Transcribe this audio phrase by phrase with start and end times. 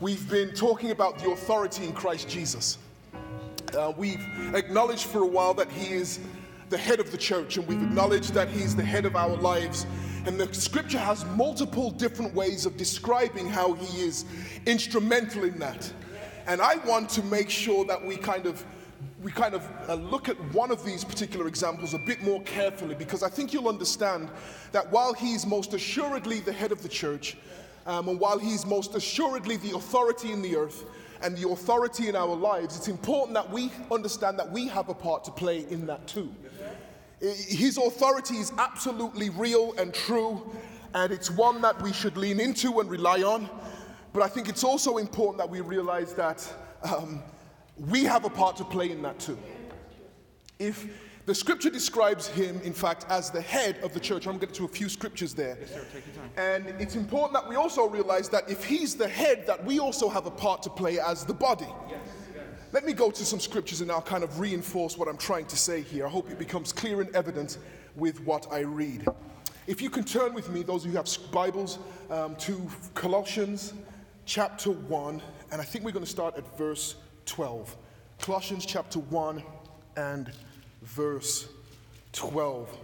[0.00, 2.78] We've been talking about the authority in Christ Jesus.
[3.78, 6.18] Uh, we've acknowledged for a while that He is
[6.68, 9.86] the head of the church, and we've acknowledged that He's the head of our lives.
[10.26, 14.24] And the scripture has multiple different ways of describing how He is
[14.66, 15.92] instrumental in that.
[16.48, 18.64] And I want to make sure that we kind of
[19.22, 22.94] we kind of uh, look at one of these particular examples a bit more carefully
[22.94, 24.28] because I think you'll understand
[24.72, 27.38] that while he's most assuredly the head of the church,
[27.86, 30.84] um, and while he's most assuredly the authority in the earth
[31.22, 34.94] and the authority in our lives, it's important that we understand that we have a
[34.94, 36.34] part to play in that too.
[37.20, 40.50] His authority is absolutely real and true,
[40.94, 43.48] and it's one that we should lean into and rely on.
[44.12, 47.22] But I think it's also important that we realize that um,
[47.76, 49.38] we have a part to play in that too.
[50.58, 50.86] If
[51.26, 54.46] the scripture describes him, in fact, as the head of the church, I'm going to
[54.46, 55.56] get to a few scriptures there.
[55.58, 55.84] Yes, sir.
[55.92, 56.30] Take your time.
[56.36, 60.10] And it's important that we also realize that if he's the head, that we also
[60.10, 61.66] have a part to play as the body.
[61.88, 61.98] Yes,
[62.34, 62.44] yes.
[62.72, 65.56] Let me go to some scriptures and I'll kind of reinforce what I'm trying to
[65.56, 66.06] say here.
[66.06, 67.56] I hope it becomes clear and evident
[67.96, 69.06] with what I read.
[69.66, 71.78] If you can turn with me, those of you who have Bibles,
[72.10, 73.72] um, to Colossians
[74.26, 77.74] chapter 1, and I think we're going to start at verse 12.
[78.20, 79.42] Colossians chapter 1
[79.96, 80.30] and
[80.84, 81.48] verse
[82.12, 82.78] 12.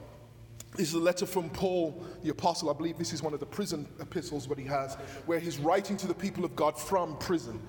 [0.77, 2.71] This is a letter from Paul the Apostle.
[2.71, 4.95] I believe this is one of the prison epistles that he has,
[5.27, 7.61] where he's writing to the people of God from prison.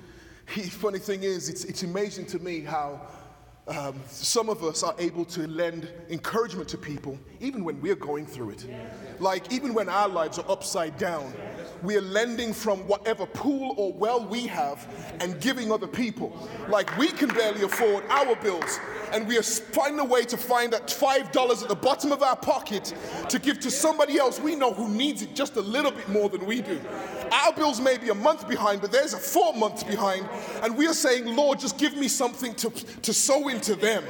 [0.45, 3.01] Funny thing is, it's, it's amazing to me how
[3.67, 8.25] um, some of us are able to lend encouragement to people even when we're going
[8.25, 8.65] through it.
[9.19, 11.33] Like, even when our lives are upside down,
[11.83, 14.87] we are lending from whatever pool or well we have
[15.19, 16.47] and giving other people.
[16.69, 18.79] Like, we can barely afford our bills,
[19.11, 22.35] and we are finding a way to find that $5 at the bottom of our
[22.35, 22.93] pocket
[23.29, 26.29] to give to somebody else we know who needs it just a little bit more
[26.29, 26.79] than we do.
[27.31, 30.29] Our bills may be a month behind, but there's a four months behind,
[30.61, 34.03] and we are saying, Lord, just give me something to, to sow into them.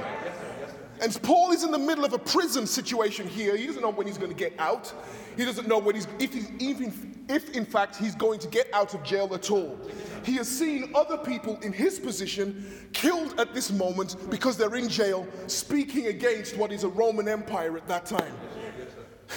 [1.01, 3.57] And Paul is in the middle of a prison situation here.
[3.57, 4.93] He doesn't know when he's going to get out.
[5.35, 8.71] He doesn't know when he's, if, he's, even, if in fact he's going to get
[8.71, 9.79] out of jail at all.
[10.23, 14.89] He has seen other people in his position killed at this moment because they're in
[14.89, 18.33] jail, speaking against what is a Roman Empire at that time.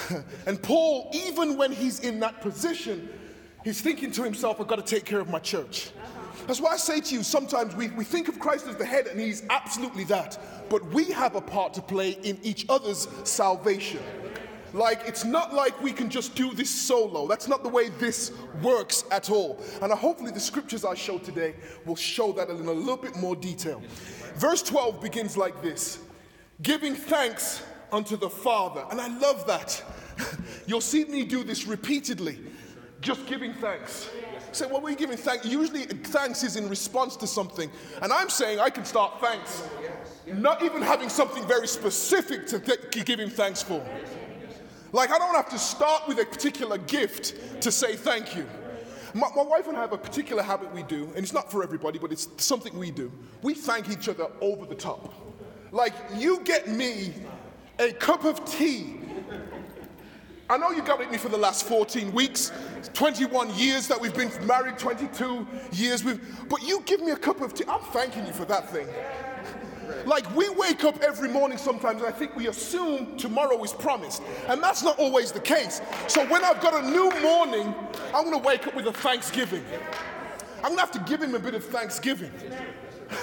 [0.45, 3.09] and Paul, even when he's in that position,
[3.63, 5.89] he's thinking to himself, I've got to take care of my church.
[6.47, 9.07] That's why I say to you, sometimes we, we think of Christ as the head,
[9.07, 10.69] and he's absolutely that.
[10.69, 14.01] But we have a part to play in each other's salvation.
[14.73, 17.27] Like, it's not like we can just do this solo.
[17.27, 19.61] That's not the way this works at all.
[19.81, 23.37] And hopefully, the scriptures I show today will show that in a little bit more
[23.37, 23.81] detail.
[24.35, 25.99] Verse 12 begins like this
[26.61, 28.85] giving thanks unto the Father.
[28.91, 29.81] And I love that.
[30.67, 32.39] You'll see me do this repeatedly,
[33.01, 34.09] just giving thanks.
[34.55, 35.45] Say, what are we giving thanks?
[35.45, 37.69] Usually, thanks is in response to something.
[38.01, 39.61] And I'm saying I can start thanks,
[40.27, 43.85] not even having something very specific to th- give him thanks for.
[44.93, 48.45] Like, I don't have to start with a particular gift to say thank you.
[49.13, 51.61] My, my, wife and I have a particular habit we do, and it's not for
[51.61, 53.11] everybody, but it's something we do.
[53.41, 55.13] We thank each other over the top.
[55.73, 57.13] Like, you get me
[57.77, 58.99] a cup of tea.
[60.47, 62.51] I know you got with me for the last 14 weeks,
[62.93, 67.41] 21 years that we've been married, 22 years, with, but you give me a cup
[67.41, 67.63] of tea.
[67.67, 68.87] I'm thanking you for that thing.
[70.05, 74.21] Like we wake up every morning sometimes and I think we assume tomorrow is promised.
[74.47, 75.81] And that's not always the case.
[76.07, 77.73] So when I've got a new morning,
[78.13, 79.63] I'm to wake up with a thanksgiving.
[80.63, 82.31] I'm to have to give him a bit of thanksgiving.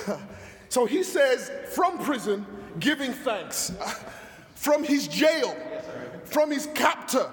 [0.68, 2.44] so he says, from prison,
[2.80, 3.72] giving thanks.
[4.54, 5.56] From his jail,
[6.24, 7.30] from his captor.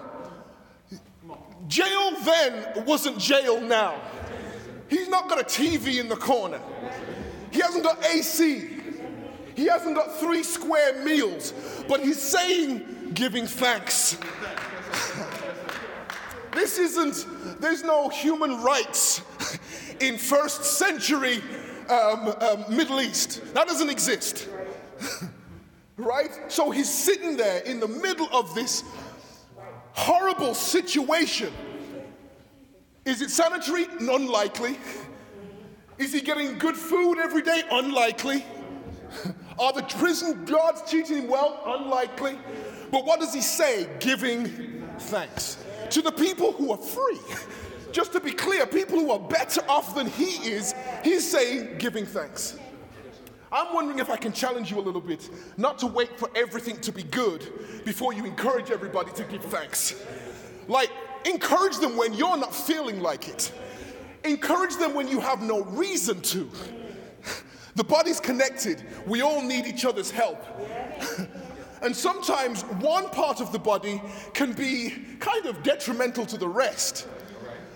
[1.67, 4.01] Jail then wasn't jail now.
[4.89, 6.59] He's not got a TV in the corner.
[7.51, 8.69] He hasn't got AC.
[9.55, 11.53] He hasn't got three square meals,
[11.87, 14.17] but he's saying giving thanks.
[16.53, 17.25] this isn't,
[17.59, 19.21] there's no human rights
[19.99, 21.41] in first century
[21.89, 23.53] um, um, Middle East.
[23.53, 24.47] That doesn't exist.
[25.99, 26.29] right?
[26.47, 28.83] So he's sitting there in the middle of this
[29.93, 31.53] horrible situation.
[33.05, 33.85] Is it sanitary?
[33.99, 34.77] Unlikely.
[35.97, 37.63] Is he getting good food every day?
[37.71, 38.45] Unlikely.
[39.59, 41.61] Are the prison guards treating him well?
[41.65, 42.39] Unlikely.
[42.91, 43.89] But what does he say?
[43.99, 45.57] Giving thanks
[45.89, 47.19] to the people who are free.
[47.91, 52.05] Just to be clear, people who are better off than he is, he's saying giving
[52.05, 52.57] thanks.
[53.51, 56.79] I'm wondering if I can challenge you a little bit, not to wait for everything
[56.81, 57.45] to be good
[57.83, 59.95] before you encourage everybody to give thanks.
[60.67, 60.91] Like,
[61.25, 63.51] encourage them when you're not feeling like it.
[64.23, 66.49] Encourage them when you have no reason to.
[67.75, 68.83] The body's connected.
[69.07, 70.43] We all need each other's help.
[71.81, 74.01] and sometimes one part of the body
[74.33, 77.07] can be kind of detrimental to the rest.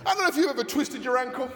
[0.06, 1.50] I don't know if you've ever twisted your ankle.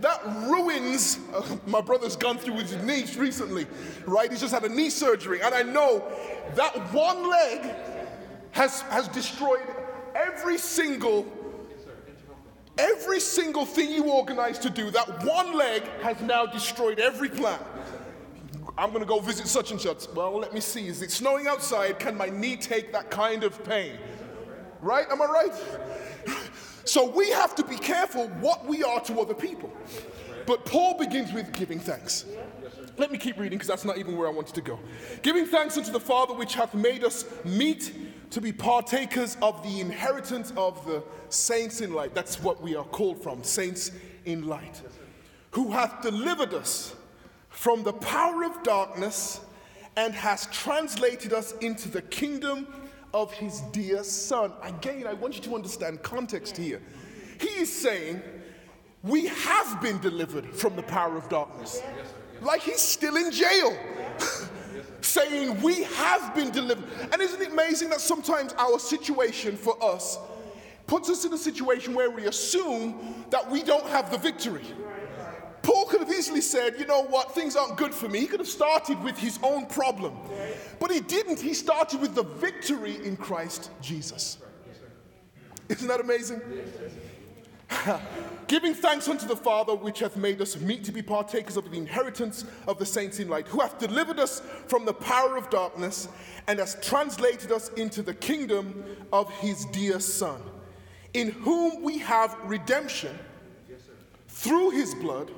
[0.00, 1.18] That ruins.
[1.32, 3.66] Uh, my brother's gone through with his knees recently,
[4.06, 4.30] right?
[4.30, 5.40] He's just had a knee surgery.
[5.42, 6.04] And I know
[6.54, 7.74] that one leg
[8.52, 9.66] has, has destroyed
[10.14, 11.26] every single
[12.78, 17.58] Every single thing you organized to do, that one leg has now destroyed every plan.
[18.76, 20.06] I'm going to go visit such and such.
[20.14, 20.86] Well, let me see.
[20.86, 21.98] Is it snowing outside?
[21.98, 23.96] Can my knee take that kind of pain?
[24.82, 25.06] Right?
[25.10, 25.52] Am I right?
[26.86, 29.72] So we have to be careful what we are to other people.
[30.46, 32.24] But Paul begins with giving thanks.
[32.96, 34.78] Let me keep reading because that's not even where I wanted to go.
[35.22, 37.92] Giving thanks unto the Father which hath made us meet
[38.30, 42.14] to be partakers of the inheritance of the saints in light.
[42.14, 43.90] That's what we are called from, saints
[44.24, 44.80] in light.
[45.50, 46.94] Who hath delivered us
[47.48, 49.40] from the power of darkness
[49.96, 52.68] and has translated us into the kingdom
[53.16, 54.52] of his dear son.
[54.62, 56.82] Again, I want you to understand context here.
[57.40, 58.20] He is saying,
[59.02, 61.80] We have been delivered from the power of darkness.
[62.42, 63.74] Like he's still in jail.
[65.00, 66.84] saying we have been delivered.
[67.10, 70.18] And isn't it amazing that sometimes our situation for us
[70.86, 74.64] puts us in a situation where we assume that we don't have the victory?
[75.66, 78.20] Paul could have easily said, you know what, things aren't good for me.
[78.20, 80.16] He could have started with his own problem.
[80.78, 81.40] But he didn't.
[81.40, 84.38] He started with the victory in Christ Jesus.
[85.68, 86.40] Isn't that amazing?
[88.46, 91.76] Giving thanks unto the Father, which hath made us meet to be partakers of the
[91.76, 96.06] inheritance of the saints in light, who hath delivered us from the power of darkness
[96.46, 100.40] and has translated us into the kingdom of his dear Son,
[101.12, 103.18] in whom we have redemption
[104.28, 105.30] through his blood,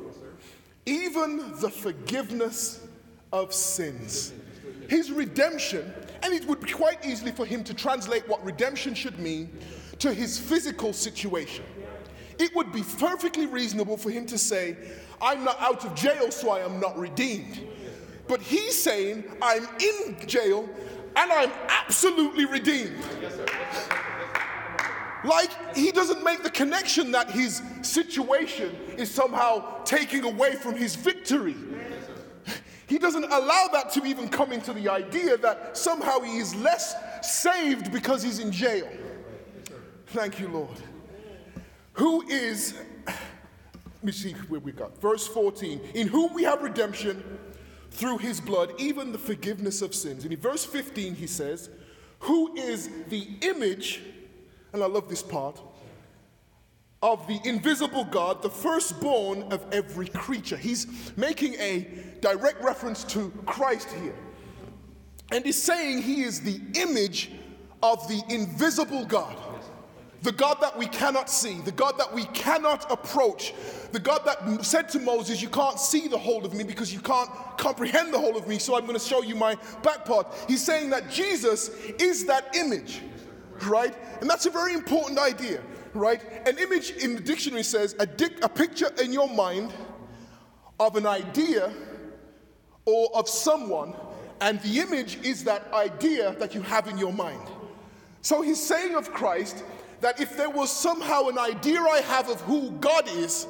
[0.88, 2.87] even the forgiveness
[3.32, 4.32] of sins.
[4.88, 5.93] His redemption,
[6.23, 9.50] and it would be quite easily for him to translate what redemption should mean
[9.99, 11.64] to his physical situation
[12.38, 14.76] it would be perfectly reasonable for him to say,
[15.20, 17.61] I'm not out of jail, so I am not redeemed.
[18.29, 20.69] But he's saying, I'm in jail
[21.17, 23.02] and I'm absolutely redeemed.
[25.25, 30.94] Like, he doesn't make the connection that his situation is somehow taking away from his
[30.94, 31.56] victory.
[32.87, 36.94] He doesn't allow that to even come into the idea that somehow he is less
[37.23, 38.88] saved because he's in jail.
[40.06, 40.79] Thank you, Lord
[41.99, 42.75] who is,
[43.06, 44.97] let me see where we got.
[45.00, 47.23] Verse 14, in whom we have redemption
[47.91, 50.23] through his blood, even the forgiveness of sins.
[50.23, 51.71] And in verse 15, he says,
[52.21, 54.00] who is the image,
[54.73, 55.61] and I love this part,
[57.03, 60.56] of the invisible God, the firstborn of every creature.
[60.56, 61.87] He's making a
[62.20, 64.15] direct reference to Christ here.
[65.31, 67.31] And he's saying he is the image
[67.82, 69.37] of the invisible God
[70.23, 73.55] the God that we cannot see, the God that we cannot approach,
[73.93, 77.00] the God that said to Moses, You can't see the whole of me because you
[77.00, 80.35] can't comprehend the whole of me, so I'm going to show you my back part.
[80.49, 81.69] He's saying that Jesus
[81.99, 83.03] is that image,
[83.66, 83.94] right?
[84.20, 85.62] And that's a very important idea,
[85.94, 86.22] right?
[86.46, 89.72] An image in the dictionary says a, dic- a picture in your mind
[90.81, 91.73] of an idea
[92.85, 93.94] or of someone,
[94.40, 97.42] and the image is that idea that you have in your mind.
[98.23, 99.64] So he's saying of Christ,
[100.00, 103.47] that if there was somehow an idea I have of who God is,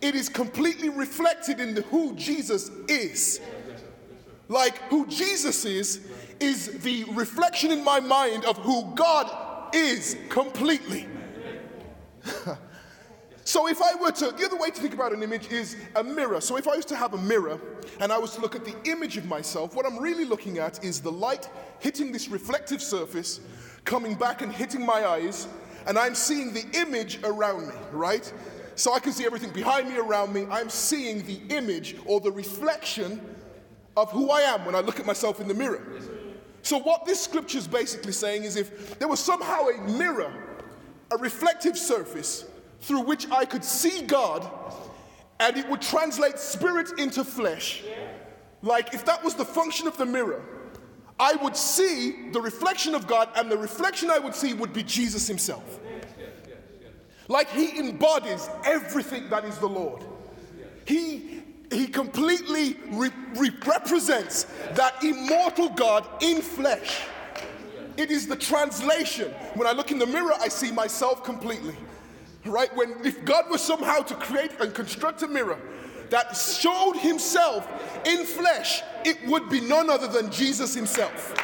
[0.00, 3.40] it is completely reflected in the who Jesus is.
[4.48, 6.00] Like who Jesus is,
[6.40, 11.06] is the reflection in my mind of who God is completely.
[13.44, 16.02] so if I were to, the other way to think about an image is a
[16.02, 16.40] mirror.
[16.40, 17.60] So if I was to have a mirror
[18.00, 20.82] and I was to look at the image of myself, what I'm really looking at
[20.84, 23.40] is the light hitting this reflective surface,
[23.84, 25.46] coming back and hitting my eyes,
[25.86, 28.32] and I'm seeing the image around me, right?
[28.74, 30.46] So I can see everything behind me, around me.
[30.50, 33.20] I'm seeing the image or the reflection
[33.96, 35.82] of who I am when I look at myself in the mirror.
[36.62, 40.32] So, what this scripture is basically saying is if there was somehow a mirror,
[41.10, 42.44] a reflective surface
[42.80, 44.48] through which I could see God
[45.38, 47.82] and it would translate spirit into flesh,
[48.62, 50.42] like if that was the function of the mirror,
[51.18, 54.82] I would see the reflection of God, and the reflection I would see would be
[54.82, 55.78] Jesus Himself.
[57.28, 60.02] Like He embodies everything that is the Lord.
[60.86, 67.02] He, he completely re- re- represents that immortal God in flesh.
[67.96, 69.30] It is the translation.
[69.54, 71.74] When I look in the mirror, I see myself completely.
[72.44, 72.74] right?
[72.76, 75.58] When if God was somehow to create and construct a mirror
[76.10, 77.68] that showed himself
[78.04, 81.34] in flesh, it would be none other than Jesus himself.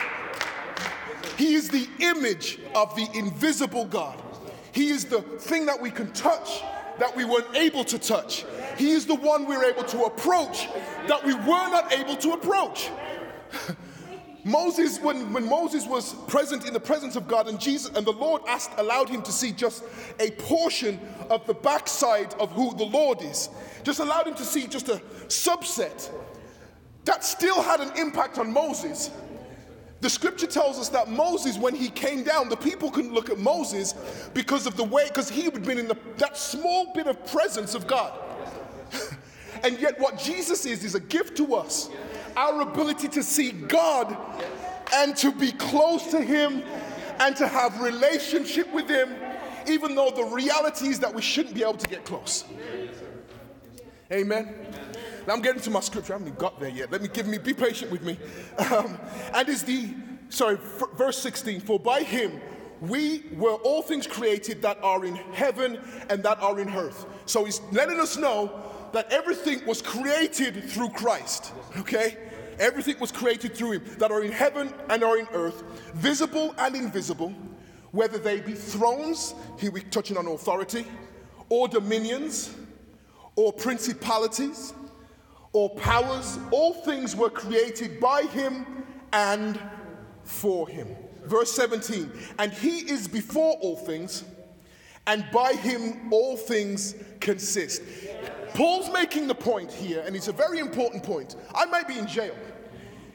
[1.37, 4.21] He is the image of the invisible God.
[4.73, 6.63] He is the thing that we can touch
[6.99, 8.45] that we weren't able to touch.
[8.77, 10.69] He is the one we're able to approach
[11.09, 12.91] that we were not able to approach.
[14.45, 18.13] Moses, when, when Moses was present in the presence of God and Jesus and the
[18.13, 19.83] Lord asked, allowed him to see just
[20.21, 21.01] a portion
[21.31, 23.49] of the backside of who the Lord is,
[23.83, 26.13] just allowed him to see just a subset,
[27.07, 29.11] that still had an impact on Moses.
[30.01, 33.39] The scripture tells us that Moses, when he came down, the people couldn't look at
[33.39, 33.95] Moses
[34.35, 37.75] because of the way, because he had been in the, that small bit of presence
[37.75, 38.13] of God.
[39.65, 41.89] and yet, what Jesus is, is a gift to us
[42.37, 44.17] our ability to see God
[44.95, 46.63] and to be close to Him
[47.19, 49.15] and to have relationship with Him,
[49.67, 52.45] even though the reality is that we shouldn't be able to get close.
[54.13, 54.55] Amen.
[55.27, 56.13] Now I'm getting to my scripture.
[56.13, 56.93] I haven't even got there yet.
[56.93, 58.19] Let me give me, be patient with me.
[58.73, 58.99] Um,
[59.35, 59.91] and is the,
[60.29, 62.41] sorry, f- verse 16, for by him
[62.81, 65.81] we were all things created that are in heaven
[66.11, 67.07] and that are in earth.
[67.25, 72.17] So he's letting us know that everything was created through Christ, okay?
[72.59, 75.63] Everything was created through him that are in heaven and are in earth,
[75.95, 77.35] visible and invisible,
[77.93, 80.87] whether they be thrones, here we're touching on authority,
[81.49, 82.55] or dominions,
[83.37, 84.73] or principalities,
[85.53, 88.67] or powers, all things were created by him
[89.13, 89.59] and
[90.25, 90.89] for him.
[91.25, 94.25] Verse 17, and he is before all things,
[95.09, 97.83] and by him all things consist.
[98.55, 101.37] Paul's making the point here, and it's a very important point.
[101.55, 102.35] I might be in jail.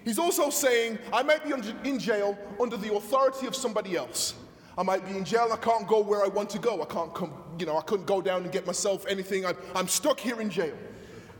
[0.03, 1.53] He's also saying, I might be
[1.89, 4.33] in jail under the authority of somebody else.
[4.77, 6.81] I might be in jail, I can't go where I want to go.
[6.81, 9.45] I can't come, you know, I couldn't go down and get myself anything.
[9.45, 10.75] I'm, I'm stuck here in jail.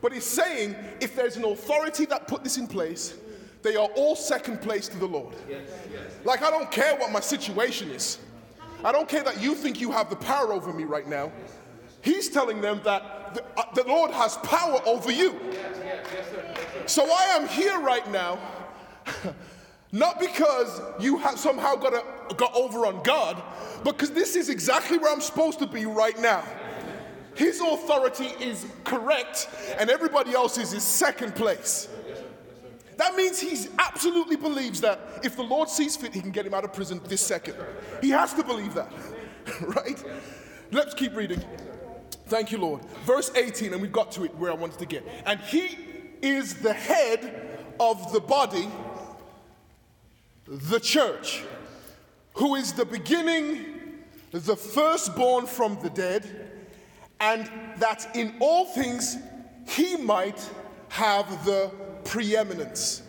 [0.01, 3.15] But he's saying, if there's an authority that put this in place,
[3.61, 5.35] they are all second place to the Lord.
[6.23, 8.17] Like, I don't care what my situation is.
[8.83, 11.31] I don't care that you think you have the power over me right now.
[12.01, 15.39] He's telling them that the, uh, the Lord has power over you.
[16.87, 18.39] So I am here right now,
[19.91, 23.41] not because you have somehow got, a, got over on God,
[23.83, 26.43] but because this is exactly where I'm supposed to be right now.
[27.35, 31.87] His authority is correct, and everybody else's is in second place.
[32.97, 36.53] That means he absolutely believes that if the Lord sees fit, he can get him
[36.53, 37.55] out of prison this second.
[38.01, 38.91] He has to believe that,
[39.61, 40.03] right?
[40.71, 41.43] Let's keep reading.
[42.27, 42.85] Thank you, Lord.
[43.05, 45.05] Verse 18, and we've got to it where I wanted to get.
[45.25, 45.77] And he
[46.21, 48.69] is the head of the body,
[50.45, 51.43] the church,
[52.35, 53.65] who is the beginning,
[54.31, 56.50] the firstborn from the dead,
[57.21, 59.17] and that in all things
[59.67, 60.49] he might
[60.89, 61.71] have the
[62.03, 63.03] preeminence.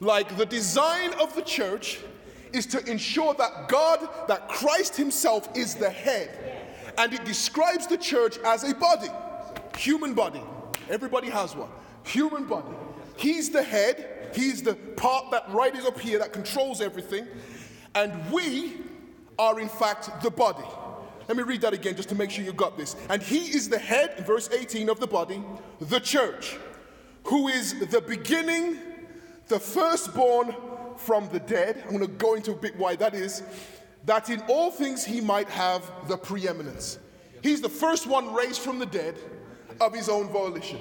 [0.00, 1.98] Like the design of the church
[2.52, 6.58] is to ensure that God, that Christ Himself is the head
[6.98, 9.08] and it describes the church as a body,
[9.76, 10.42] human body.
[10.88, 11.70] Everybody has one.
[12.04, 12.74] Human body.
[13.16, 17.26] He's the head, he's the part that right is up here that controls everything.
[17.94, 18.76] And we
[19.38, 20.64] are, in fact, the body.
[21.28, 22.96] Let me read that again just to make sure you got this.
[23.10, 25.42] And he is the head, in verse 18 of the body,
[25.78, 26.56] the church,
[27.24, 28.78] who is the beginning,
[29.48, 30.54] the firstborn
[30.96, 31.82] from the dead.
[31.84, 33.42] I'm going to go into a bit why that is
[34.06, 36.98] that in all things he might have the preeminence.
[37.42, 39.16] He's the first one raised from the dead
[39.82, 40.80] of his own volition.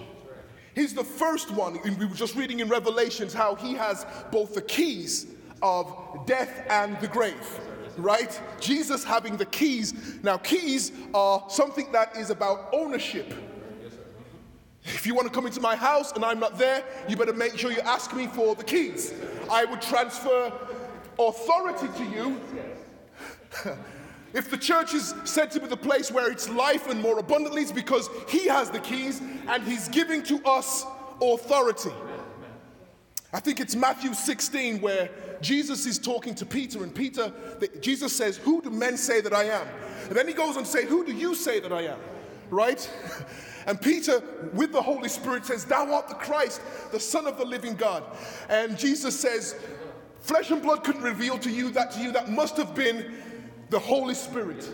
[0.73, 4.53] He's the first one, and we were just reading in Revelations how he has both
[4.53, 5.27] the keys
[5.61, 5.93] of
[6.25, 7.59] death and the grave,
[7.97, 8.39] right?
[8.59, 9.93] Jesus having the keys.
[10.23, 13.33] Now, keys are something that is about ownership.
[14.83, 17.57] If you want to come into my house and I'm not there, you better make
[17.57, 19.13] sure you ask me for the keys.
[19.49, 20.53] I would transfer
[21.19, 22.39] authority to you
[24.33, 27.61] if the church is said to be the place where it's life and more abundantly,
[27.61, 30.85] it's because He has the keys and He's giving to us
[31.21, 31.91] authority.
[33.33, 35.09] I think it's Matthew 16 where
[35.41, 37.31] Jesus is talking to Peter, and Peter,
[37.81, 39.67] Jesus says, Who do men say that I am?
[40.07, 41.99] And then he goes on to say, Who do you say that I am?
[42.49, 42.89] Right?
[43.67, 46.61] And Peter, with the Holy Spirit, says, Thou art the Christ,
[46.93, 48.01] the Son of the living God.
[48.47, 49.55] And Jesus says,
[50.21, 52.13] Flesh and blood couldn't reveal to you that to you.
[52.13, 53.13] That must have been
[53.69, 54.69] the Holy Spirit.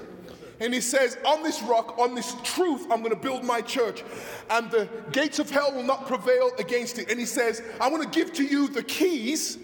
[0.60, 4.04] And he says, On this rock, on this truth, I'm going to build my church,
[4.52, 7.10] and the gates of hell will not prevail against it.
[7.10, 9.58] And he says, I want to give to you the keys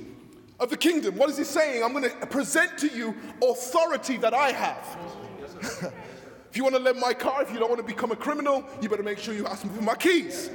[0.60, 1.16] of the kingdom.
[1.16, 1.84] What is he saying?
[1.84, 5.94] I'm going to present to you authority that I have.
[6.50, 8.66] If you want to lend my car, if you don't want to become a criminal,
[8.82, 10.50] you better make sure you ask me for my keys.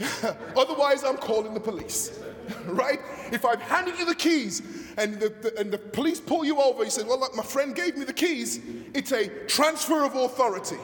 [0.56, 2.18] Otherwise, I'm calling the police.
[2.66, 3.00] right?
[3.32, 4.62] If I've handed you the keys
[4.96, 7.74] and the, the, and the police pull you over, you say, Well, look, my friend
[7.74, 8.60] gave me the keys,
[8.94, 10.76] it's a transfer of authority.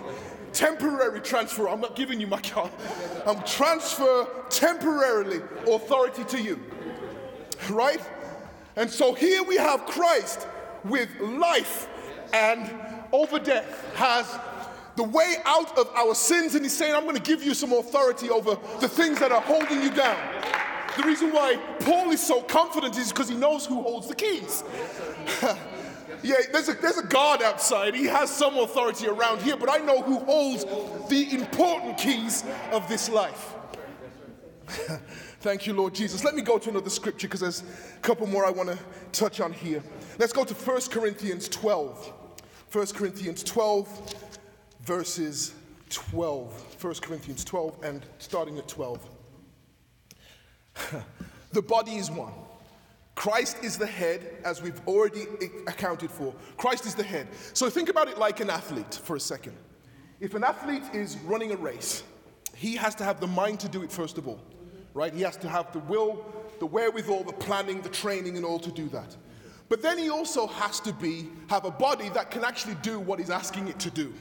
[0.53, 1.69] Temporary transfer.
[1.69, 2.69] I'm not giving you my car.
[3.25, 6.61] I'm transfer temporarily authority to you.
[7.69, 8.01] Right?
[8.77, 10.47] And so here we have Christ
[10.85, 11.89] with life
[12.33, 12.71] and
[13.13, 14.39] over death has
[14.97, 17.73] the way out of our sins, and he's saying, I'm going to give you some
[17.73, 20.17] authority over the things that are holding you down.
[20.97, 24.65] The reason why Paul is so confident is because he knows who holds the keys.
[26.23, 27.95] yeah, there's a, there's a guard outside.
[27.95, 30.65] He has some authority around here, but I know who holds
[31.09, 33.55] the important keys of this life.
[35.41, 36.23] Thank you, Lord Jesus.
[36.23, 38.79] Let me go to another scripture because there's a couple more I want to
[39.11, 39.83] touch on here.
[40.19, 42.13] Let's go to 1 Corinthians 12.
[42.71, 44.15] 1 Corinthians 12,
[44.83, 45.55] verses
[45.89, 46.77] 12.
[46.85, 49.01] 1 Corinthians 12, and starting at 12.
[51.53, 52.35] the body is one.
[53.15, 55.25] Christ is the head, as we've already
[55.67, 56.35] accounted for.
[56.59, 57.27] Christ is the head.
[57.55, 59.57] So think about it like an athlete for a second.
[60.21, 62.03] If an athlete is running a race,
[62.55, 64.39] he has to have the mind to do it first of all,
[64.95, 65.13] right?
[65.15, 66.25] He has to have the will,
[66.59, 69.17] the wherewithal, the planning, the training, and all to do that.
[69.69, 73.19] But then he also has to be have a body that can actually do what
[73.19, 74.13] he's asking it to do,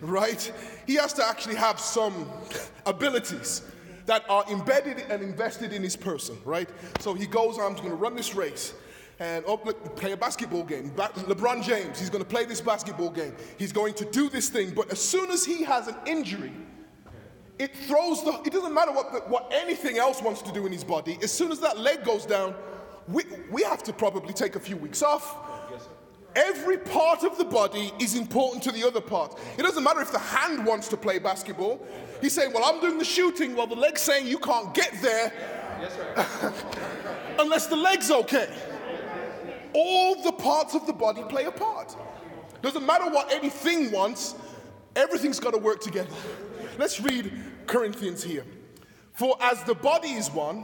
[0.00, 0.52] right?
[0.86, 2.28] He has to actually have some
[2.86, 3.62] abilities
[4.06, 6.68] that are embedded and invested in his person, right?
[6.98, 8.74] So he goes, I'm going to run this race
[9.20, 10.90] and oh, play a basketball game.
[10.90, 13.34] LeBron James, he's going to play this basketball game.
[13.56, 16.52] He's going to do this thing, but as soon as he has an injury,
[17.58, 20.84] it throws the, it doesn't matter what, what anything else wants to do in his
[20.84, 21.18] body.
[21.22, 22.54] As soon as that leg goes down,
[23.08, 25.36] we, we have to probably take a few weeks off.
[26.34, 29.38] Every part of the body is important to the other part.
[29.58, 31.84] It doesn't matter if the hand wants to play basketball.
[32.22, 35.30] He's saying, Well, I'm doing the shooting while the leg's saying you can't get there
[35.80, 36.54] yes,
[37.38, 38.48] unless the leg's okay.
[39.74, 41.96] All the parts of the body play a part.
[42.62, 44.34] Doesn't matter what anything wants,
[44.96, 46.14] everything's got to work together.
[46.78, 47.32] Let's read
[47.72, 48.44] Corinthians here.
[49.14, 50.62] For as the body is one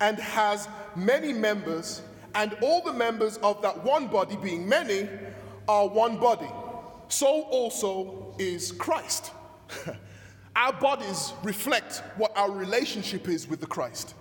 [0.00, 2.02] and has many members,
[2.34, 5.08] and all the members of that one body, being many,
[5.68, 6.50] are one body,
[7.06, 9.30] so also is Christ.
[10.56, 14.14] our bodies reflect what our relationship is with the Christ.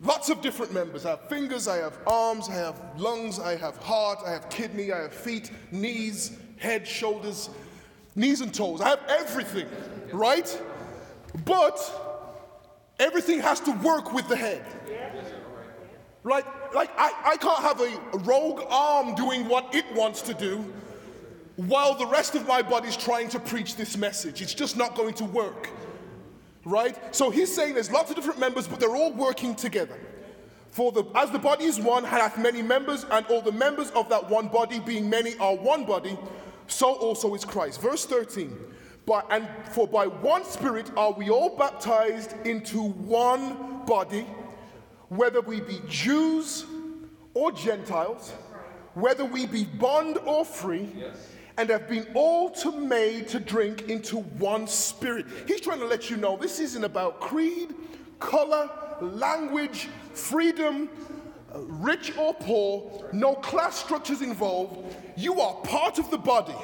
[0.00, 1.06] Lots of different members.
[1.06, 4.92] I have fingers, I have arms, I have lungs, I have heart, I have kidney,
[4.92, 7.48] I have feet, knees, head, shoulders,
[8.14, 8.82] knees and toes.
[8.82, 9.66] I have everything,
[10.12, 10.62] right?
[11.44, 11.78] But
[12.98, 14.64] everything has to work with the head.
[16.22, 16.44] Right?
[16.74, 20.64] Like, I, I can't have a rogue arm doing what it wants to do
[21.56, 24.42] while the rest of my body is trying to preach this message.
[24.42, 25.70] It's just not going to work.
[26.64, 26.96] Right?
[27.14, 29.98] So he's saying there's lots of different members, but they're all working together.
[30.70, 34.08] For the, as the body is one, hath many members, and all the members of
[34.10, 36.16] that one body, being many, are one body,
[36.66, 37.80] so also is Christ.
[37.80, 38.56] Verse 13.
[39.30, 44.26] And for by one Spirit are we all baptized into one body,
[45.08, 46.66] whether we be Jews
[47.34, 48.32] or Gentiles,
[48.94, 50.88] whether we be bond or free.
[50.96, 55.26] Yes and have been all to made to drink into one spirit.
[55.48, 57.74] He's trying to let you know this isn't about creed,
[58.20, 60.88] color, language, freedom,
[61.52, 64.94] rich or poor, no class structures involved.
[65.16, 66.54] You are part of the body.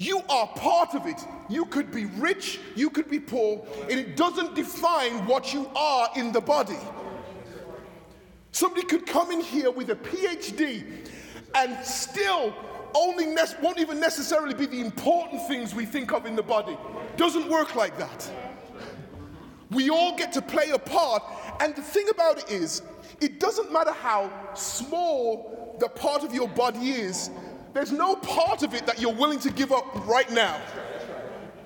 [0.00, 1.22] You are part of it.
[1.50, 6.08] You could be rich, you could be poor, and it doesn't define what you are
[6.16, 6.78] in the body.
[8.50, 11.06] Somebody could come in here with a PhD
[11.54, 12.54] and still
[12.94, 16.78] only ne- won't even necessarily be the important things we think of in the body.
[17.18, 18.30] Doesn't work like that.
[19.70, 21.22] We all get to play a part,
[21.60, 22.80] and the thing about it is,
[23.20, 27.28] it doesn't matter how small the part of your body is,
[27.72, 30.60] there's no part of it that you're willing to give up right now.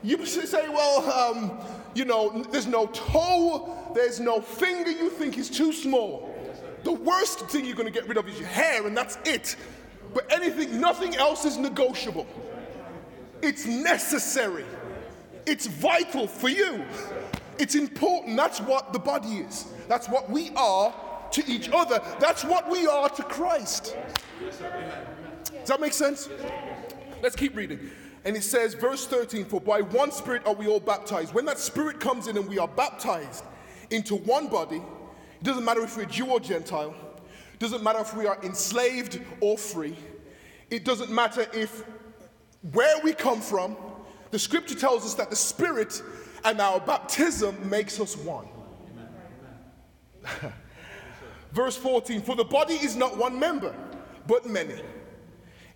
[0.02, 1.58] You say, well, um,
[1.94, 6.30] you know, there's no toe, there's no finger you think is too small.
[6.82, 9.56] The worst thing you're going to get rid of is your hair, and that's it.
[10.12, 12.26] But anything, nothing else is negotiable.
[13.40, 14.66] It's necessary.
[15.46, 16.84] It's vital for you.
[17.58, 18.36] It's important.
[18.36, 19.72] That's what the body is.
[19.88, 20.94] That's what we are
[21.32, 22.00] to each other.
[22.20, 23.96] That's what we are to Christ.
[25.44, 26.28] Does that make sense?
[27.22, 27.90] Let's keep reading.
[28.24, 31.34] And it says, verse 13, for by one spirit are we all baptized.
[31.34, 33.44] When that spirit comes in and we are baptized
[33.90, 36.94] into one body, it doesn't matter if we're Jew or Gentile,
[37.52, 39.96] it doesn't matter if we are enslaved or free.
[40.70, 41.84] It doesn't matter if
[42.72, 43.76] where we come from,
[44.30, 46.02] the scripture tells us that the Spirit
[46.44, 48.48] and our baptism makes us one.
[51.52, 53.74] Verse 14 For the body is not one member,
[54.26, 54.80] but many.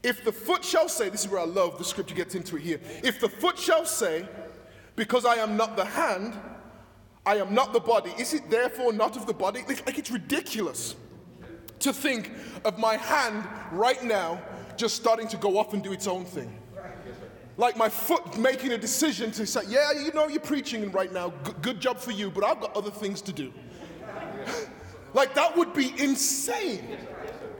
[0.02, 2.62] If the foot shall say, this is where I love the scripture gets into it
[2.62, 2.80] here.
[3.02, 4.28] If the foot shall say,
[4.96, 6.34] Because I am not the hand,
[7.26, 9.62] I am not the body, is it therefore not of the body?
[9.68, 10.94] Like it's ridiculous
[11.80, 12.32] to think
[12.64, 14.40] of my hand right now
[14.76, 16.56] just starting to go off and do its own thing.
[17.56, 21.32] Like my foot making a decision to say, Yeah, you know, you're preaching right now,
[21.44, 23.52] G- good job for you, but I've got other things to do.
[25.12, 26.98] like that would be insane.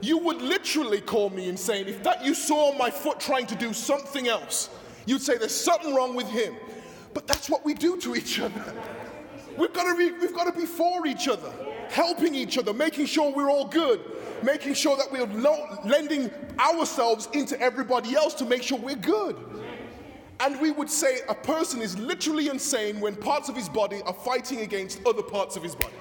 [0.01, 3.73] You would literally call me insane if that you saw my foot trying to do
[3.73, 4.71] something else.
[5.07, 6.55] You'd say there's something wrong with him.
[7.15, 8.75] But that's what we do to each other.
[9.57, 11.53] We've got to be, we've got to be for each other,
[11.89, 14.01] helping each other, making sure we're all good,
[14.43, 16.31] making sure that we're lo- lending
[16.61, 19.37] ourselves into everybody else to make sure we're good.
[20.41, 24.13] And we would say a person is literally insane when parts of his body are
[24.13, 25.95] fighting against other parts of his body.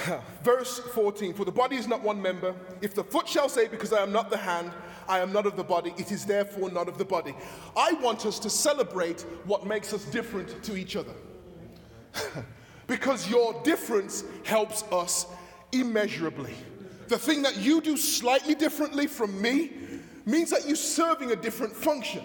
[0.42, 2.54] Verse 14 For the body is not one member.
[2.80, 4.72] If the foot shall say, Because I am not the hand,
[5.08, 7.34] I am not of the body, it is therefore not of the body.
[7.76, 11.12] I want us to celebrate what makes us different to each other.
[12.86, 15.26] because your difference helps us
[15.72, 16.54] immeasurably.
[17.08, 19.72] The thing that you do slightly differently from me
[20.24, 22.22] means that you're serving a different function.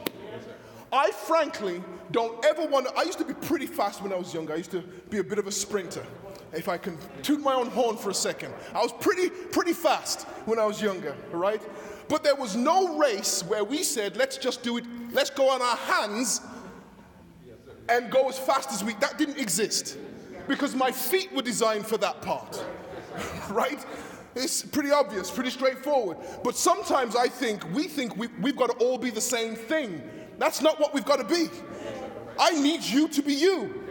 [0.93, 2.95] I frankly don't ever want to.
[2.95, 4.53] I used to be pretty fast when I was younger.
[4.53, 6.05] I used to be a bit of a sprinter
[6.53, 8.53] if I can toot my own horn for a second.
[8.73, 11.61] I was pretty, pretty fast when I was younger, right?
[12.07, 15.61] But there was no race where we said, let's just do it, let's go on
[15.61, 16.41] our hands
[17.89, 18.93] and go as fast as we.
[18.95, 19.97] That didn't exist
[20.47, 22.63] because my feet were designed for that part,
[23.49, 23.85] right?
[24.35, 26.17] It's pretty obvious, pretty straightforward.
[26.43, 30.01] But sometimes I think we think we, we've got to all be the same thing.
[30.37, 31.49] That's not what we've got to be.
[32.39, 33.86] I need you to be you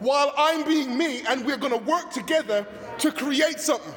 [0.00, 2.66] while I'm being me, and we're going to work together
[2.98, 3.94] to create something.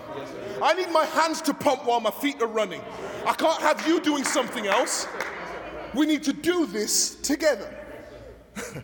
[0.62, 2.82] I need my hands to pump while my feet are running.
[3.26, 5.08] I can't have you doing something else.
[5.94, 7.74] We need to do this together.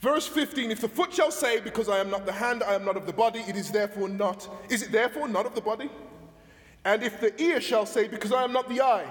[0.00, 2.84] Verse 15 If the foot shall say, Because I am not the hand, I am
[2.84, 5.90] not of the body, it is therefore not, is it therefore not of the body?
[6.84, 9.06] And if the ear shall say, Because I am not the eye,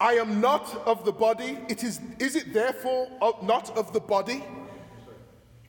[0.00, 3.08] I am not of the body, it is, is it therefore
[3.42, 4.42] not of the body?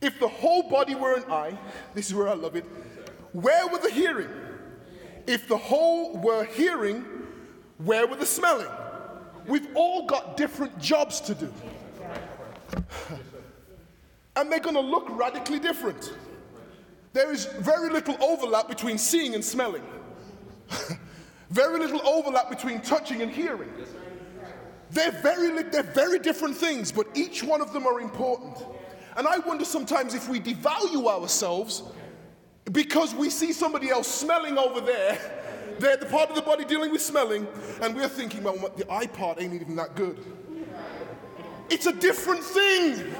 [0.04, 1.58] If the whole body were an eye,
[1.94, 2.66] this is where I love it,
[3.32, 4.28] where were the hearing?
[5.26, 7.06] If the whole were hearing,
[7.78, 8.68] where were the smelling?
[9.48, 11.54] We've all got different jobs to do.
[14.36, 16.14] and they're going to look radically different.
[17.14, 19.84] There is very little overlap between seeing and smelling,
[21.50, 23.72] very little overlap between touching and hearing.
[24.92, 28.58] They're very, they're very different things, but each one of them are important.
[29.16, 31.84] And I wonder sometimes if we devalue ourselves
[32.72, 35.18] because we see somebody else smelling over there,
[35.80, 37.48] they're the part of the body dealing with smelling,
[37.82, 40.24] and we're thinking, well, the eye part ain't even that good.
[41.70, 43.14] It's a different thing.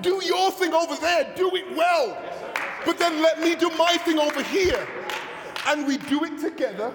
[0.00, 2.16] Do your thing over there, do it well.
[2.84, 4.86] But then let me do my thing over here.
[5.66, 6.92] And we do it together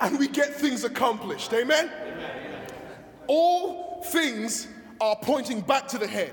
[0.00, 1.52] and we get things accomplished.
[1.52, 1.90] Amen?
[3.26, 4.68] All things
[5.00, 6.32] are pointing back to the head.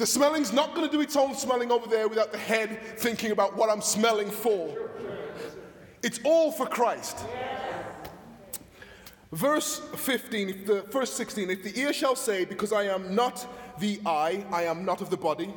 [0.00, 3.32] The smelling's not going to do its own smelling over there without the head thinking
[3.32, 4.74] about what I'm smelling for.
[6.02, 7.18] It's all for Christ.
[9.30, 13.46] Verse 15, if the, first 16, if the ear shall say, Because I am not
[13.78, 15.52] the eye, I am not of the body,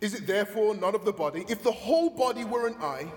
[0.00, 1.44] is it therefore not of the body?
[1.48, 3.10] If the whole body were an eye,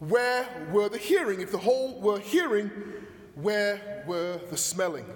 [0.00, 1.40] where were the hearing?
[1.40, 2.72] If the whole were hearing,
[3.36, 5.06] where were the smelling?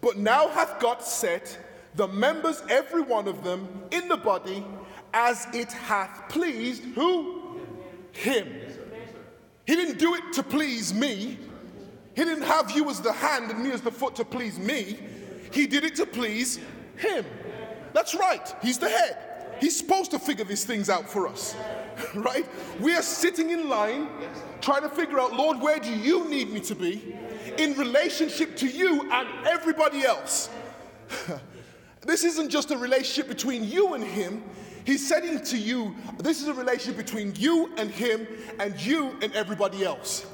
[0.00, 1.58] But now hath God set
[1.96, 4.64] the members, every one of them, in the body
[5.12, 7.60] as it hath pleased who?
[8.12, 8.48] Him.
[9.66, 11.38] He didn't do it to please me.
[12.14, 14.98] He didn't have you as the hand and me as the foot to please me.
[15.52, 16.60] He did it to please
[16.96, 17.24] him.
[17.92, 18.54] That's right.
[18.60, 19.18] He's the head.
[19.60, 21.56] He's supposed to figure these things out for us.
[22.14, 22.46] right?
[22.80, 24.08] We are sitting in line
[24.60, 27.16] trying to figure out, Lord, where do you need me to be
[27.56, 30.50] in relationship to you and everybody else?
[32.06, 34.42] This isn't just a relationship between you and him.
[34.84, 38.26] He's saying to you, this is a relationship between you and him
[38.58, 40.26] and you and everybody else.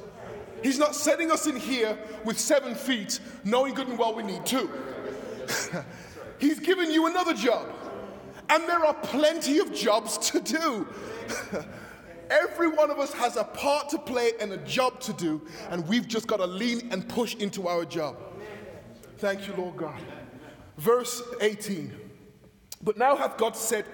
[0.61, 4.45] He's not setting us in here with seven feet, knowing good and well we need
[4.45, 4.69] two.
[6.39, 7.67] He's given you another job.
[8.49, 10.87] And there are plenty of jobs to do.
[12.29, 15.87] Every one of us has a part to play and a job to do, and
[15.87, 18.17] we've just got to lean and push into our job.
[19.17, 19.99] Thank you, Lord God.
[20.81, 21.93] Verse 18.
[22.81, 23.85] But now hath God said,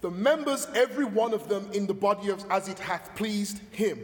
[0.00, 4.00] The members, every one of them, in the body of, as it hath pleased him.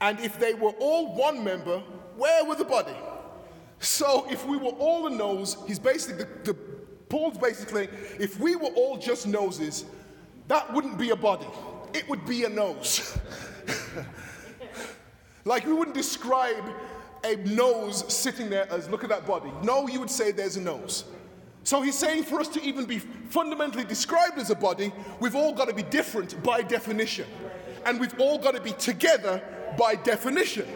[0.00, 1.80] And if they were all one member,
[2.16, 2.96] where were the body?
[3.78, 6.54] So if we were all a nose, he's basically, the, the
[7.10, 9.84] Paul's basically, if we were all just noses,
[10.48, 11.46] that wouldn't be a body.
[11.92, 13.18] It would be a nose.
[15.44, 16.64] like we wouldn't describe
[17.22, 19.52] a nose sitting there as look at that body.
[19.62, 21.04] No, you would say there's a nose.
[21.64, 25.54] So he's saying for us to even be fundamentally described as a body, we've all
[25.54, 27.26] got to be different by definition.
[27.86, 29.42] And we've all got to be together
[29.76, 30.68] by definition.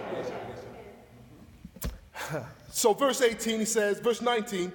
[2.70, 4.70] So, verse 18, he says, verse 19,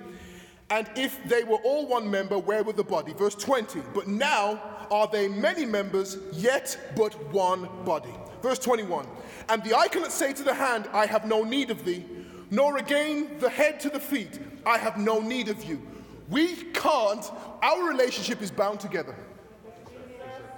[0.72, 3.14] and if they were all one member, where were the body?
[3.14, 8.14] Verse 20, but now are they many members, yet but one body.
[8.42, 9.08] Verse 21,
[9.48, 12.04] and the eye cannot say to the hand, I have no need of thee,
[12.50, 15.82] nor again the head to the feet, I have no need of you.
[16.30, 17.30] We can't,
[17.62, 19.16] our relationship is bound together.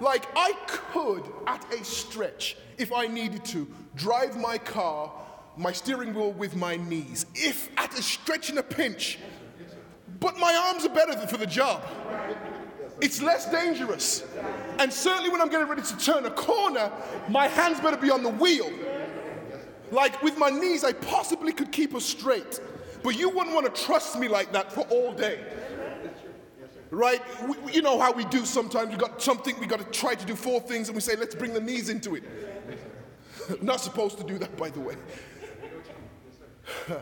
[0.00, 5.10] Like I could, at a stretch, if I needed to, drive my car,
[5.56, 9.18] my steering wheel with my knees, if at a stretch and a pinch,
[10.20, 11.82] but my arms are better for the job.
[13.00, 14.24] It's less dangerous.
[14.78, 16.90] And certainly when I'm getting ready to turn a corner,
[17.28, 18.70] my hands better be on the wheel.
[19.90, 22.60] Like with my knees, I possibly could keep us straight.
[23.06, 25.38] But you wouldn't want to trust me like that for all day.
[26.90, 27.22] Right?
[27.48, 28.90] We, you know how we do sometimes.
[28.90, 31.36] We got something, we got to try to do four things, and we say, let's
[31.36, 32.24] bring the knees into it.
[33.62, 34.96] Not supposed to do that, by the way.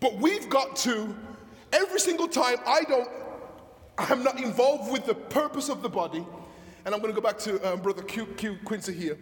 [0.00, 1.14] but we've got to,
[1.70, 3.10] every single time I don't,
[3.98, 6.26] I'm not involved with the purpose of the body,
[6.86, 9.18] and I'm going to go back to um, Brother Q, Q Quincy here.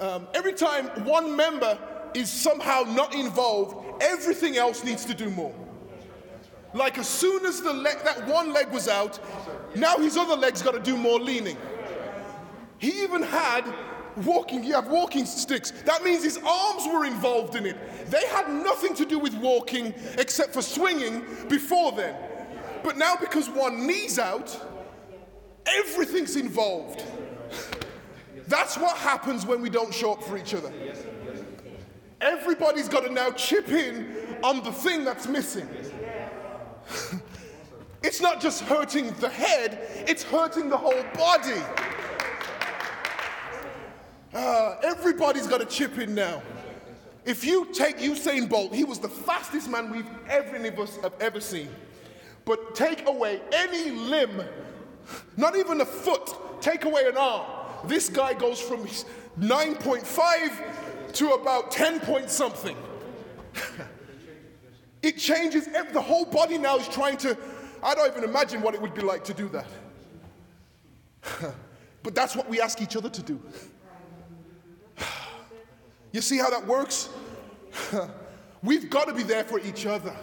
[0.00, 1.78] Um, every time one member
[2.12, 5.54] is somehow not involved, everything else needs to do more.
[6.74, 7.72] Like as soon as the
[8.04, 9.18] that one leg was out,
[9.74, 11.56] now his other leg's got to do more leaning.
[12.78, 13.64] He even had
[14.24, 15.70] walking, you have walking sticks.
[15.84, 17.76] That means his arms were involved in it.
[18.10, 22.16] They had nothing to do with walking except for swinging before then.
[22.82, 24.56] But now, because one knee's out,
[25.66, 27.04] everything's involved.
[28.48, 30.72] That's what happens when we don't show up for each other.
[32.20, 35.68] Everybody's got to now chip in on the thing that's missing.
[38.02, 41.62] it's not just hurting the head, it's hurting the whole body.
[44.34, 46.42] Uh, everybody's got to chip in now.
[47.24, 50.96] If you take Usain Bolt, he was the fastest man we've ever, any of us
[50.98, 51.68] have ever seen.
[52.44, 54.42] But take away any limb,
[55.36, 57.46] not even a foot, take away an arm.
[57.84, 58.86] This guy goes from
[59.38, 60.87] 9.5
[61.18, 62.76] to about 10 point something.
[65.02, 67.36] it changes, every, the whole body now is trying to,
[67.82, 69.66] I don't even imagine what it would be like to do that.
[72.04, 73.40] but that's what we ask each other to do.
[76.10, 77.10] You see how that works?
[78.62, 80.16] We've got to be there for each other.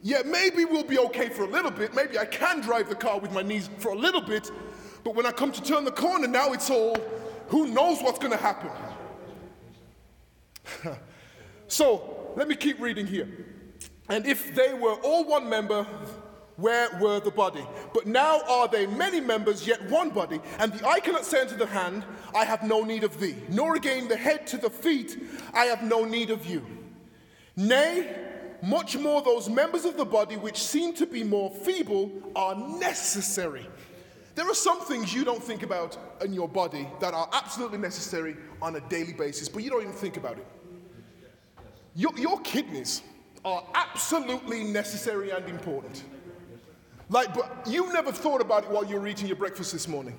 [0.00, 1.94] Yeah, maybe we'll be okay for a little bit.
[1.94, 4.50] Maybe I can drive the car with my knees for a little bit.
[5.04, 6.96] But when I come to turn the corner, now it's all
[7.48, 8.70] who knows what's going to happen.
[11.68, 13.28] so let me keep reading here.
[14.08, 15.86] And if they were all one member,
[16.56, 17.66] where were the body?
[17.92, 20.40] But now are they many members, yet one body.
[20.58, 22.04] And the eye cannot say unto the hand,
[22.34, 25.18] I have no need of thee, nor again the head to the feet,
[25.52, 26.64] I have no need of you.
[27.56, 28.14] Nay,
[28.62, 33.68] much more those members of the body which seem to be more feeble are necessary.
[34.34, 38.36] There are some things you don't think about in your body that are absolutely necessary
[38.60, 40.46] on a daily basis, but you don't even think about it.
[41.94, 43.02] Your, your kidneys
[43.44, 46.02] are absolutely necessary and important.
[47.08, 50.16] Like, but you never thought about it while you were eating your breakfast this morning.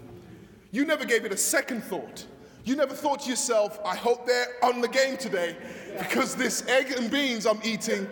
[0.72, 2.26] You never gave it a second thought.
[2.64, 5.56] You never thought to yourself, I hope they're on the game today
[6.00, 8.08] because this egg and beans I'm eating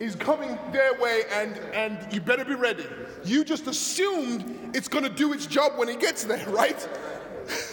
[0.00, 2.86] is coming their way and, and you better be ready.
[3.24, 6.88] You just assumed it's going to do its job when it gets there, right?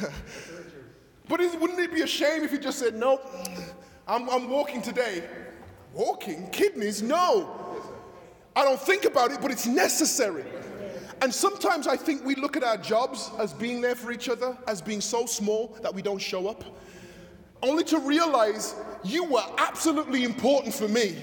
[1.27, 3.21] but is, wouldn't it be a shame if you just said, nope,
[4.07, 5.23] I'm, I'm walking today?
[5.93, 6.49] Walking?
[6.51, 7.01] Kidneys?
[7.01, 7.49] No.
[8.55, 10.45] I don't think about it, but it's necessary.
[11.21, 14.57] And sometimes I think we look at our jobs as being there for each other,
[14.67, 16.63] as being so small that we don't show up,
[17.63, 21.15] only to realize you were absolutely important for me.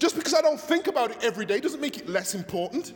[0.00, 2.94] Just because I don't think about it every day doesn't make it less important.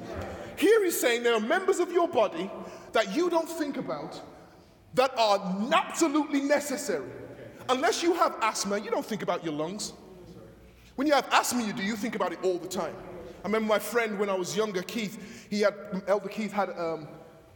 [0.56, 2.50] Here he's saying there are members of your body
[2.92, 4.20] that you don't think about
[4.94, 7.10] that are absolutely necessary.
[7.68, 9.92] Unless you have asthma, you don't think about your lungs.
[10.94, 12.94] When you have asthma, you do, you think about it all the time.
[13.44, 15.74] I remember my friend when I was younger, Keith, he had,
[16.06, 17.06] Elder Keith had um,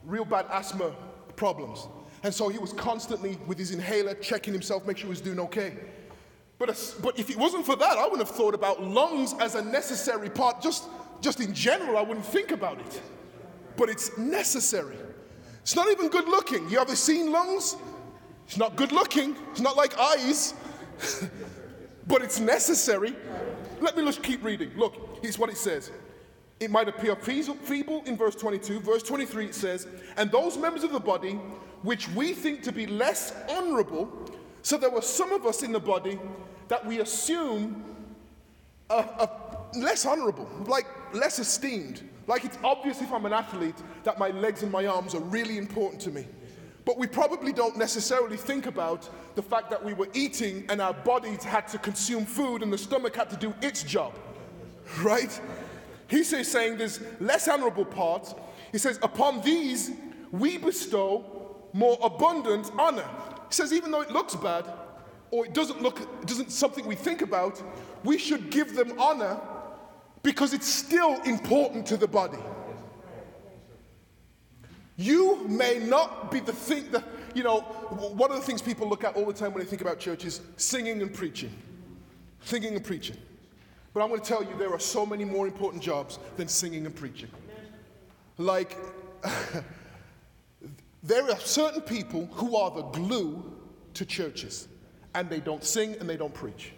[0.04, 0.94] real bad asthma
[1.36, 1.88] problems.
[2.22, 5.40] And so he was constantly with his inhaler checking himself, make sure he was doing
[5.40, 5.74] okay.
[6.58, 9.62] But, but if it wasn't for that, I wouldn't have thought about lungs as a
[9.62, 10.60] necessary part.
[10.60, 10.88] Just,
[11.20, 13.00] just in general, I wouldn't think about it.
[13.76, 14.96] But it's necessary.
[15.62, 16.68] It's not even good looking.
[16.68, 17.76] You ever seen lungs?
[18.46, 19.36] It's not good looking.
[19.52, 20.54] It's not like eyes.
[22.08, 23.14] but it's necessary.
[23.80, 24.72] Let me just keep reading.
[24.76, 25.92] Look, here's what it says.
[26.58, 28.80] It might appear feeble in verse 22.
[28.80, 31.38] Verse 23 it says, And those members of the body
[31.82, 34.10] which we think to be less honorable,
[34.62, 36.18] so there were some of us in the body
[36.68, 37.84] that we assume
[38.90, 39.30] are, are
[39.74, 42.02] less honorable, like less esteemed.
[42.26, 45.58] Like it's obvious if I'm an athlete that my legs and my arms are really
[45.58, 46.26] important to me.
[46.84, 50.94] But we probably don't necessarily think about the fact that we were eating and our
[50.94, 54.14] bodies had to consume food and the stomach had to do its job.
[55.02, 55.38] Right?
[56.08, 58.34] He says, saying there's less honorable parts.
[58.72, 59.90] He says, upon these
[60.32, 61.24] we bestow
[61.72, 63.08] more abundant honor.
[63.48, 64.66] He says, even though it looks bad,
[65.30, 67.62] or it doesn't look, it doesn't something we think about,
[68.04, 69.38] we should give them honor
[70.22, 72.38] because it's still important to the body.
[74.96, 79.04] You may not be the thing that, you know, one of the things people look
[79.04, 81.52] at all the time when they think about church is singing and preaching.
[82.42, 83.16] Singing and preaching.
[83.94, 86.84] But I'm going to tell you, there are so many more important jobs than singing
[86.84, 87.30] and preaching.
[88.38, 88.76] Like,
[91.08, 93.42] there are certain people who are the glue
[93.94, 94.68] to churches,
[95.14, 96.72] and they don't sing and they don't preach.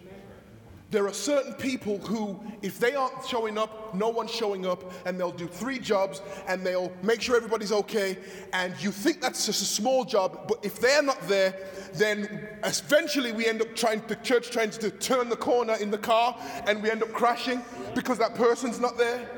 [0.89, 5.19] There are certain people who, if they aren't showing up, no one's showing up, and
[5.19, 8.17] they'll do three jobs and they'll make sure everybody's okay.
[8.51, 11.55] And you think that's just a small job, but if they're not there,
[11.93, 15.97] then eventually we end up trying, the church trying to turn the corner in the
[15.97, 17.61] car and we end up crashing
[17.95, 19.29] because that person's not there.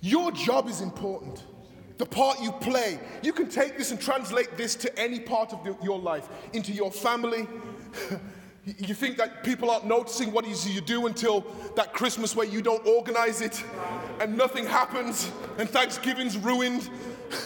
[0.00, 1.42] Your job is important.
[1.98, 2.98] The part you play.
[3.22, 6.90] You can take this and translate this to any part of your life, into your
[6.90, 7.46] family.
[8.76, 12.86] You think that people aren't noticing what you do until that Christmas where you don't
[12.86, 13.64] organize it
[14.20, 16.90] and nothing happens and Thanksgiving's ruined.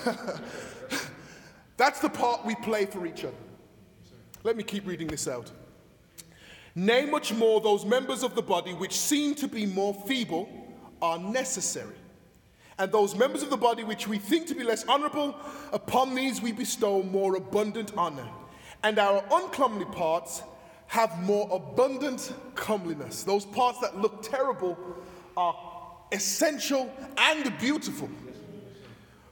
[1.76, 3.36] That's the part we play for each other.
[4.42, 5.52] Let me keep reading this out.
[6.74, 10.48] Nay, much more, those members of the body which seem to be more feeble
[11.00, 11.94] are necessary.
[12.82, 15.36] And those members of the body which we think to be less honorable,
[15.72, 18.26] upon these we bestow more abundant honor.
[18.82, 20.42] And our uncomely parts,
[20.88, 23.22] have more abundant comeliness.
[23.22, 24.76] Those parts that look terrible
[25.36, 25.56] are
[26.10, 28.10] essential and beautiful.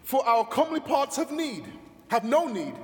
[0.04, 1.64] For our comely parts have need,
[2.06, 2.74] have no need,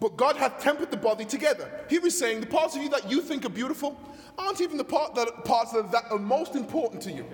[0.00, 1.70] but God hath tempered the body together.
[1.90, 4.00] He was saying the parts of you that you think are beautiful
[4.38, 7.26] aren't even the part that, parts that, that are most important to you.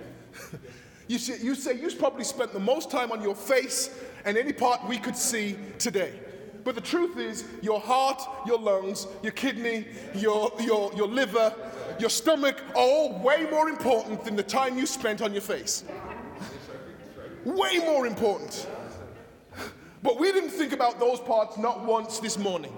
[1.07, 4.53] you, say, you say you probably spent the most time on your face and any
[4.53, 6.19] part we could see today.
[6.63, 11.53] But the truth is, your heart, your lungs, your kidney, your, your, your liver,
[11.97, 15.85] your stomach are all way more important than the time you spent on your face.
[17.45, 18.67] Way more important.
[20.03, 22.75] But we didn't think about those parts not once this morning.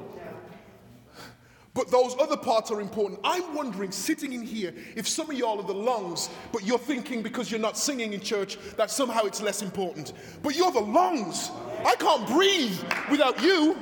[1.80, 3.22] But those other parts are important.
[3.24, 7.22] I'm wondering, sitting in here, if some of y'all are the lungs, but you're thinking
[7.22, 10.12] because you're not singing in church that somehow it's less important.
[10.44, 11.52] But you're the lungs.
[11.86, 12.78] I can't breathe
[13.10, 13.78] without you.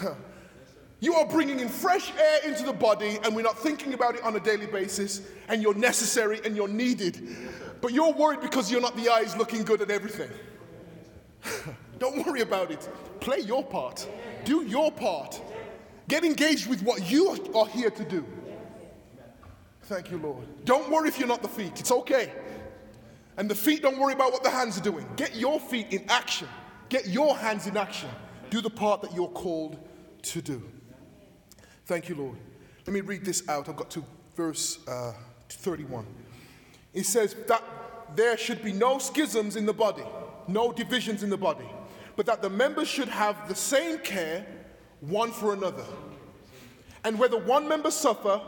[1.02, 4.22] You are bringing in fresh air into the body, and we're not thinking about it
[4.22, 7.26] on a daily basis, and you're necessary and you're needed.
[7.80, 10.28] But you're worried because you're not the eyes looking good at everything.
[12.00, 12.88] Don't worry about it.
[13.20, 14.08] Play your part,
[14.44, 15.40] do your part.
[16.08, 18.26] Get engaged with what you are here to do.
[19.82, 20.44] Thank you, Lord.
[20.64, 22.32] Don't worry if you're not the feet, it's okay.
[23.36, 25.06] And the feet, don't worry about what the hands are doing.
[25.16, 26.48] Get your feet in action,
[26.88, 28.08] get your hands in action.
[28.48, 29.78] Do the part that you're called
[30.22, 30.60] to do.
[31.86, 32.36] Thank you, Lord.
[32.86, 33.68] Let me read this out.
[33.68, 34.04] I've got to
[34.34, 35.12] verse uh,
[35.48, 36.04] 31.
[36.92, 37.62] It says that
[38.16, 40.02] there should be no schisms in the body,
[40.48, 41.68] no divisions in the body,
[42.20, 44.44] but that the members should have the same care
[45.00, 45.86] one for another.
[47.02, 48.42] And whether one member suffer,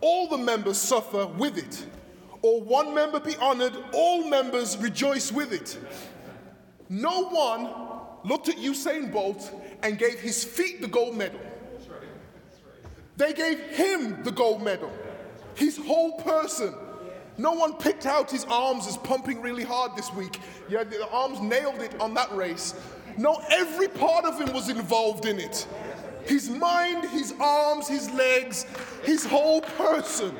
[0.00, 1.86] all the members suffer with it
[2.42, 5.76] or one member be honored, all members rejoice with it.
[6.88, 7.68] No one
[8.22, 9.52] looked at Usain Bolt
[9.82, 11.40] and gave his feet the gold medal.
[13.16, 14.92] They gave him the gold medal,
[15.56, 16.72] his whole person.
[17.38, 20.38] No one picked out his arms as pumping really hard this week.
[20.68, 22.74] Yeah, the arms nailed it on that race.
[23.18, 25.66] No, every part of him was involved in it.
[26.24, 28.66] His mind, his arms, his legs,
[29.04, 30.36] his whole person.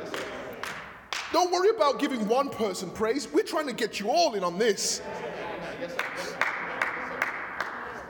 [1.32, 3.28] Don't worry about giving one person praise.
[3.32, 5.02] We're trying to get you all in on this.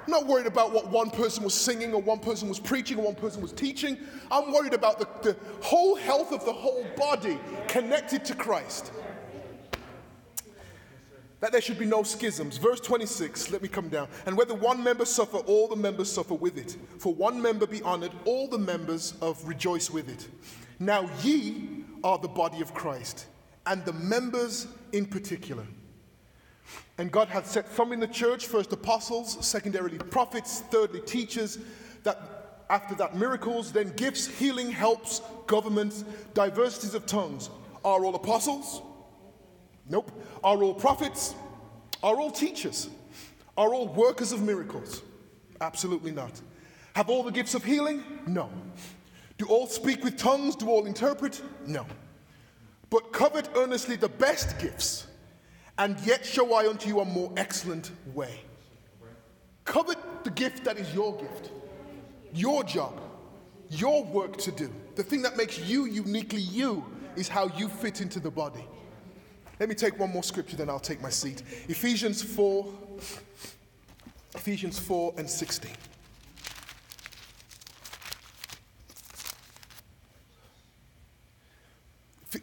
[0.07, 3.03] I'm not worried about what one person was singing or one person was preaching or
[3.03, 3.99] one person was teaching.
[4.31, 8.93] I'm worried about the, the whole health of the whole body connected to Christ.
[11.41, 12.57] That there should be no schisms.
[12.57, 14.09] Verse 26, let me come down.
[14.25, 16.77] And whether one member suffer, all the members suffer with it.
[16.99, 20.29] For one member be honored, all the members of rejoice with it.
[20.79, 23.27] Now ye are the body of Christ,
[23.67, 25.67] and the members in particular.
[26.99, 31.59] And God hath set some in the church, first apostles, secondarily prophets, thirdly teachers,
[32.03, 37.51] that after that miracles, then gifts, healing, helps, governments, diversities of tongues.
[37.85, 38.83] Are all apostles?
[39.89, 40.11] Nope.
[40.43, 41.35] Are all prophets?
[42.03, 42.89] Are all teachers?
[43.57, 45.03] Are all workers of miracles?
[45.61, 46.41] Absolutely not.
[46.95, 48.03] Have all the gifts of healing?
[48.27, 48.51] No.
[49.39, 50.57] Do all speak with tongues?
[50.57, 51.43] Do all interpret?
[51.67, 51.87] No.
[52.91, 55.07] But covet earnestly the best gifts
[55.79, 58.41] and yet show I unto you a more excellent way.
[59.65, 61.51] Covet the gift that is your gift,
[62.33, 63.01] your job,
[63.69, 64.73] your work to do.
[64.95, 66.85] The thing that makes you uniquely you
[67.17, 68.67] is how you fit into the body.
[69.59, 71.43] Let me take one more scripture, then I'll take my seat.
[71.69, 72.73] Ephesians 4,
[74.35, 75.73] Ephesians 4 and 16.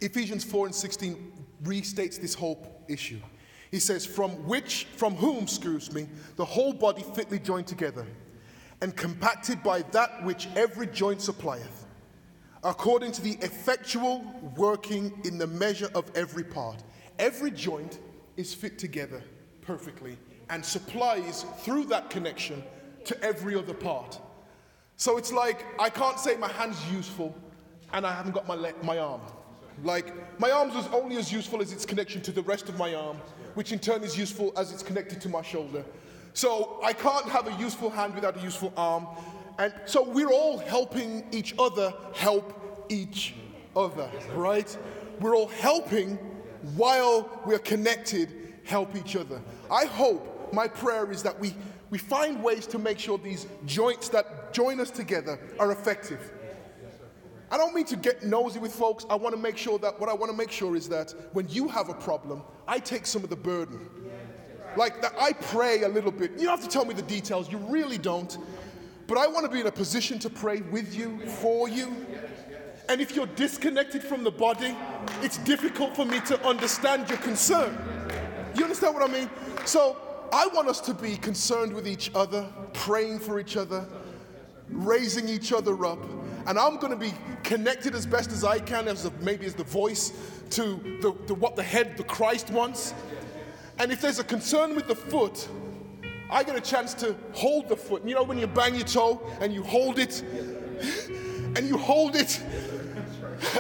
[0.02, 1.32] Ephesians 4 and 16
[1.64, 3.20] restates this whole issue.
[3.72, 8.06] He says, From which, from whom, excuse me, the whole body fitly joined together,
[8.82, 11.86] and compacted by that which every joint supplieth,
[12.64, 14.26] according to the effectual
[14.58, 16.84] working in the measure of every part.
[17.20, 18.00] Every joint
[18.38, 19.24] is fit together
[19.62, 20.18] perfectly
[20.50, 22.64] and supplies through that connection
[23.06, 24.20] to every other part.
[24.98, 27.36] So it's like I can't say my hand's useful
[27.92, 29.22] and I haven't got my, leg, my arm.
[29.84, 32.94] Like, my arms is only as useful as its connection to the rest of my
[32.94, 33.18] arm,
[33.56, 35.84] which in turn is useful as it's connected to my shoulder.
[36.34, 39.08] So I can't have a useful hand without a useful arm.
[39.60, 43.36] And so we're all helping each other help each
[43.76, 44.76] other, right?
[45.20, 46.18] We're all helping
[46.76, 49.42] while we're connected, help each other.
[49.70, 51.54] I hope, my prayer is that we,
[51.90, 56.32] we find ways to make sure these joints that join us together are effective.
[57.52, 59.06] I don't mean to get nosy with folks.
[59.12, 61.48] I want to make sure that what I want to make sure is that when
[61.50, 63.90] you have a problem, I take some of the burden.
[64.76, 66.32] Like that I pray a little bit.
[66.32, 68.36] You don't have to tell me the details, you really don't.
[69.06, 71.96] But I want to be in a position to pray with you, for you.
[72.90, 74.76] And if you're disconnected from the body,
[75.22, 77.78] it's difficult for me to understand your concern.
[78.56, 79.30] You understand what I mean?
[79.66, 79.98] So
[80.32, 83.86] I want us to be concerned with each other, praying for each other,
[84.70, 86.00] raising each other up
[86.46, 87.14] and I'm going to be
[87.44, 90.12] connected as best as I can, as maybe as the voice
[90.52, 92.94] to the, the, what the head, the Christ wants.
[93.80, 95.48] And if there's a concern with the foot,
[96.30, 98.06] I get a chance to hold the foot.
[98.06, 100.22] You know, when you bang your toe and you hold it,
[101.56, 102.42] and you hold it.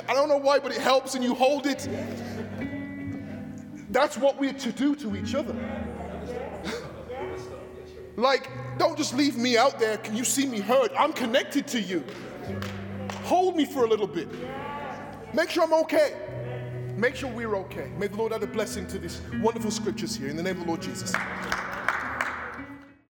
[0.07, 1.88] I don't know why, but it helps, and you hold it.
[3.89, 5.55] That's what we're to do to each other.
[8.15, 9.97] like, don't just leave me out there.
[9.97, 10.91] Can you see me hurt?
[10.97, 12.03] I'm connected to you.
[13.23, 14.27] Hold me for a little bit.
[15.34, 16.15] Make sure I'm okay.
[16.97, 17.91] Make sure we're okay.
[17.97, 20.61] May the Lord add a blessing to these wonderful scriptures here in the name of
[20.63, 21.13] the Lord Jesus.